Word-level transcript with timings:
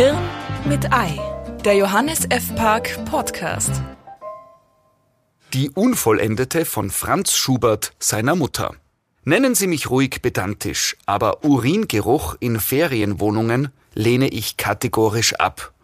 Hirn 0.00 0.16
mit 0.64 0.94
Ei, 0.94 1.20
der 1.62 1.74
Johannes 1.74 2.24
F. 2.30 2.54
Park 2.56 3.04
Podcast. 3.04 3.70
Die 5.52 5.68
Unvollendete 5.68 6.64
von 6.64 6.88
Franz 6.88 7.36
Schubert 7.36 7.92
seiner 7.98 8.34
Mutter. 8.34 8.74
Nennen 9.24 9.54
Sie 9.54 9.66
mich 9.66 9.90
ruhig 9.90 10.22
pedantisch, 10.22 10.96
aber 11.04 11.44
Uringeruch 11.44 12.34
in 12.40 12.60
Ferienwohnungen 12.60 13.68
lehne 13.92 14.28
ich 14.28 14.56
kategorisch 14.56 15.34
ab. 15.34 15.74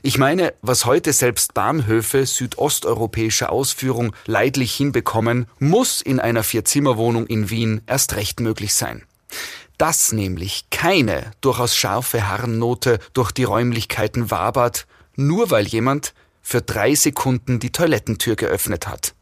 Ich 0.00 0.16
meine, 0.16 0.54
was 0.62 0.84
heute 0.84 1.12
selbst 1.12 1.52
Bahnhöfe 1.52 2.24
südosteuropäischer 2.24 3.50
Ausführung 3.50 4.14
leidlich 4.26 4.74
hinbekommen, 4.74 5.46
muss 5.58 6.02
in 6.02 6.20
einer 6.20 6.44
Vierzimmerwohnung 6.44 7.26
in 7.26 7.50
Wien 7.50 7.80
erst 7.88 8.14
recht 8.14 8.38
möglich 8.38 8.74
sein 8.74 9.02
dass 9.78 10.12
nämlich 10.12 10.70
keine 10.70 11.32
durchaus 11.40 11.76
scharfe 11.76 12.28
Harnnote 12.28 12.98
durch 13.12 13.32
die 13.32 13.44
Räumlichkeiten 13.44 14.30
wabert, 14.30 14.86
nur 15.14 15.50
weil 15.50 15.66
jemand 15.66 16.14
für 16.42 16.62
drei 16.62 16.94
Sekunden 16.94 17.58
die 17.58 17.72
Toilettentür 17.72 18.36
geöffnet 18.36 18.86
hat. 18.86 19.14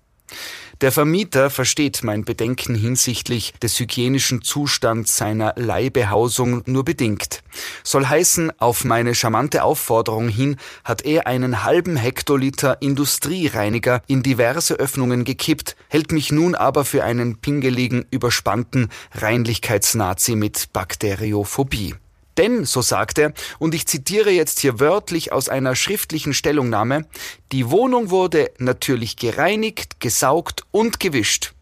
Der 0.81 0.93
Vermieter 0.93 1.51
versteht 1.51 2.03
mein 2.03 2.25
Bedenken 2.25 2.75
hinsichtlich 2.75 3.55
des 3.63 3.79
hygienischen 3.79 4.43
Zustands 4.43 5.17
seiner 5.17 5.55
Leihbehausung 5.57 6.63
nur 6.67 6.85
bedingt. 6.85 7.43
Soll 7.85 8.07
heißen, 8.07 8.53
auf 8.59 8.85
meine 8.85 9.15
charmante 9.15 9.63
Aufforderung 9.63 10.29
hin 10.29 10.57
hat 10.83 11.05
er 11.05 11.27
einen 11.27 11.65
halben 11.65 11.97
Hektoliter 11.97 12.83
Industriereiniger 12.83 14.03
in 14.07 14.23
diverse 14.23 14.75
Öffnungen 14.75 15.25
gekippt, 15.25 15.77
hält 15.89 16.13
mich 16.13 16.33
nun 16.33 16.55
aber 16.55 16.85
für 16.85 17.05
einen 17.05 17.37
pingeligen, 17.37 18.05
überspannten 18.11 18.91
Reinlichkeitsnazi 19.13 20.35
mit 20.35 20.73
Bakteriophobie. 20.73 21.95
Denn, 22.37 22.65
so 22.65 22.83
sagt 22.83 23.19
er, 23.19 23.33
und 23.59 23.75
ich 23.75 23.87
zitiere 23.87 24.31
jetzt 24.31 24.61
hier 24.61 24.81
wörtlich 24.81 25.33
aus 25.33 25.49
einer 25.49 25.77
schriftlichen 25.77 26.35
Stellungnahme, 26.35 27.07
die 27.53 27.71
Wohnung 27.71 28.11
wurde 28.11 28.51
natürlich 28.59 29.17
gereinigt, 29.17 30.01
gesaugt 30.01 30.65
und 30.71 31.01
gewischt. 31.01 31.53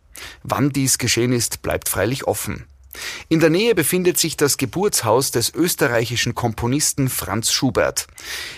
Wann 0.42 0.70
dies 0.70 0.98
geschehen 0.98 1.32
ist, 1.32 1.62
bleibt 1.62 1.88
freilich 1.88 2.26
offen. 2.26 2.66
In 3.28 3.40
der 3.40 3.50
Nähe 3.50 3.74
befindet 3.74 4.18
sich 4.18 4.36
das 4.36 4.58
Geburtshaus 4.58 5.30
des 5.30 5.54
österreichischen 5.54 6.34
Komponisten 6.34 7.08
Franz 7.08 7.50
Schubert. 7.50 8.06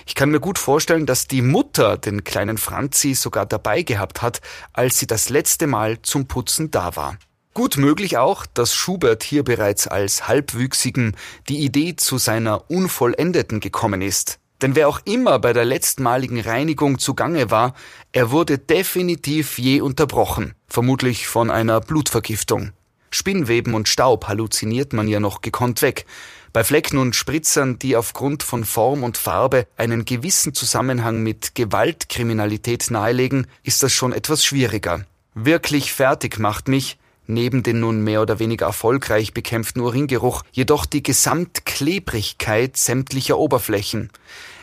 Ich 0.07 0.15
kann 0.15 0.31
mir 0.31 0.41
gut 0.41 0.59
vorstellen, 0.59 1.07
dass 1.07 1.29
die 1.29 1.43
Mutter 1.43 1.97
den 1.97 2.25
kleinen 2.25 2.59
Franzi 2.59 3.15
sogar 3.15 3.47
dabei 3.47 3.83
gehabt 3.83 4.23
hat, 4.23 4.41
als 4.73 4.99
sie 4.99 5.07
das 5.07 5.29
letzte 5.29 5.67
Mal 5.67 6.03
zum 6.03 6.27
Putzen 6.27 6.71
da 6.71 6.97
war. 6.97 7.17
Gut 7.55 7.77
möglich 7.77 8.19
auch, 8.19 8.47
dass 8.47 8.75
Schubert 8.75 9.23
hier 9.23 9.45
bereits 9.45 9.87
als 9.87 10.27
Halbwüchsigen 10.27 11.17
die 11.49 11.59
Idee 11.59 11.95
zu 11.95 12.19
seiner 12.19 12.69
Unvollendeten 12.69 13.61
gekommen 13.61 14.03
ist. 14.03 14.41
Denn 14.61 14.75
wer 14.75 14.89
auch 14.89 14.99
immer 15.05 15.39
bei 15.39 15.53
der 15.53 15.65
letztmaligen 15.65 16.41
Reinigung 16.41 16.99
zugange 16.99 17.53
war, 17.53 17.75
er 18.11 18.33
wurde 18.33 18.59
definitiv 18.59 19.57
je 19.57 19.81
unterbrochen, 19.81 20.55
vermutlich 20.67 21.29
von 21.29 21.49
einer 21.49 21.81
Blutvergiftung. 21.81 22.73
Spinnweben 23.13 23.75
und 23.75 23.89
Staub 23.89 24.27
halluziniert 24.27 24.93
man 24.93 25.07
ja 25.07 25.21
noch 25.21 25.41
gekonnt 25.41 25.81
weg. 25.81 26.07
Bei 26.53 26.65
Flecken 26.65 26.99
und 26.99 27.15
Spritzern, 27.15 27.79
die 27.79 27.95
aufgrund 27.95 28.43
von 28.43 28.65
Form 28.65 29.05
und 29.05 29.17
Farbe 29.17 29.69
einen 29.77 30.05
gewissen 30.05 30.55
Zusammenhang 30.55 31.23
mit 31.23 31.55
Gewaltkriminalität 31.55 32.91
nahelegen, 32.91 33.47
ist 33.63 33.85
das 33.85 33.93
schon 33.93 34.13
etwas 34.13 34.45
schwieriger. 34.45 35.05
Wirklich 35.35 35.93
fertig 35.93 36.41
macht 36.41 36.67
mich, 36.67 36.99
neben 37.27 37.63
den 37.63 37.81
nun 37.81 38.03
mehr 38.03 38.23
oder 38.23 38.39
weniger 38.39 38.67
erfolgreich 38.67 39.35
bekämpften 39.35 39.83
Uringeruch 39.83 40.43
jedoch 40.53 40.87
die 40.87 41.03
Gesamtklebrigkeit 41.03 42.77
sämtlicher 42.77 43.39
Oberflächen. 43.39 44.11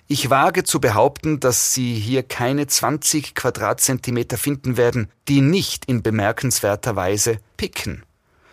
Ich 0.08 0.30
wage 0.30 0.64
zu 0.64 0.82
behaupten, 0.82 1.40
dass 1.40 1.74
Sie 1.74 1.94
hier 1.94 2.24
keine 2.24 2.68
20 2.68 3.34
Quadratzentimeter 3.34 4.38
finden 4.38 4.76
werden, 4.76 5.10
die 5.30 5.40
nicht 5.40 5.86
in 5.86 6.04
bemerkenswerter 6.04 6.98
Weise 6.98 7.38
picken. 7.56 8.04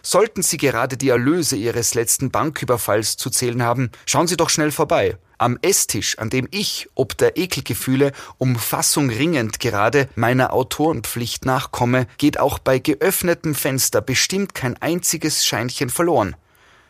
Sollten 0.02 0.42
Sie 0.42 0.56
gerade 0.56 0.96
die 0.96 1.08
Erlöse 1.08 1.56
Ihres 1.56 1.94
letzten 1.94 2.30
Banküberfalls 2.30 3.16
zu 3.16 3.30
zählen 3.30 3.62
haben, 3.62 3.90
schauen 4.06 4.26
Sie 4.26 4.36
doch 4.36 4.50
schnell 4.50 4.70
vorbei. 4.70 5.18
Am 5.38 5.56
Esstisch, 5.62 6.18
an 6.18 6.30
dem 6.30 6.48
ich, 6.50 6.88
ob 6.96 7.16
der 7.16 7.36
Ekelgefühle, 7.36 8.12
um 8.38 8.56
Fassung 8.56 9.08
ringend 9.08 9.60
gerade 9.60 10.08
meiner 10.16 10.52
Autorenpflicht 10.52 11.44
nachkomme, 11.46 12.08
geht 12.18 12.40
auch 12.40 12.58
bei 12.58 12.80
geöffnetem 12.80 13.54
Fenster 13.54 14.00
bestimmt 14.00 14.54
kein 14.54 14.76
einziges 14.82 15.46
Scheinchen 15.46 15.90
verloren. 15.90 16.34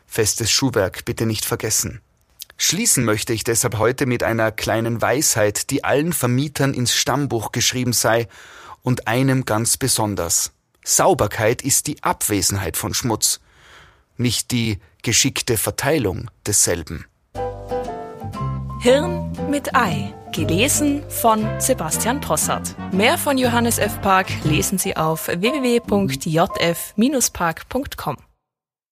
Festes 0.06 0.50
Schuhwerk 0.50 1.04
bitte 1.04 1.26
nicht 1.26 1.44
vergessen. 1.44 2.00
Schließen 2.56 3.04
möchte 3.04 3.34
ich 3.34 3.44
deshalb 3.44 3.78
heute 3.78 4.06
mit 4.06 4.22
einer 4.22 4.50
kleinen 4.50 5.00
Weisheit, 5.00 5.70
die 5.70 5.84
allen 5.84 6.12
Vermietern 6.12 6.75
ins 6.75 6.94
Stammbuch 6.94 7.52
geschrieben 7.52 7.92
sei, 7.92 8.28
und 8.82 9.06
einem 9.06 9.44
ganz 9.44 9.76
besonders. 9.76 10.52
Sauberkeit 10.88 11.60
ist 11.60 11.87
die 11.87 12.03
Abwesenheit 12.03 12.78
von 12.78 12.94
Schmutz, 12.94 13.41
nicht 14.16 14.53
die 14.53 14.78
geschickte 15.03 15.59
Verteilung 15.59 16.31
desselben. 16.47 17.04
Hirn 18.81 19.31
mit 19.50 19.75
Ei. 19.75 20.15
Gelesen 20.32 21.03
von 21.09 21.47
Sebastian 21.59 22.21
Possart. 22.21 22.76
Mehr 22.93 23.16
von 23.19 23.38
Johannes 23.38 23.78
F. 23.78 24.00
Park 24.03 24.26
lesen 24.44 24.76
Sie 24.78 24.94
auf 24.97 25.28
www.jf-park.com. 25.28 28.16